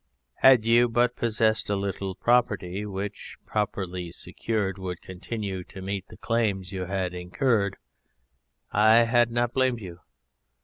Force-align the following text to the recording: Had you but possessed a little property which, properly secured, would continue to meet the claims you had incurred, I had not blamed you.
Had 0.37 0.65
you 0.65 0.89
but 0.89 1.15
possessed 1.15 1.69
a 1.69 1.75
little 1.75 2.15
property 2.15 2.87
which, 2.87 3.37
properly 3.45 4.11
secured, 4.11 4.79
would 4.79 4.99
continue 4.99 5.63
to 5.65 5.79
meet 5.79 6.07
the 6.07 6.17
claims 6.17 6.71
you 6.71 6.85
had 6.85 7.13
incurred, 7.13 7.77
I 8.71 9.03
had 9.03 9.29
not 9.29 9.53
blamed 9.53 9.79
you. 9.79 9.99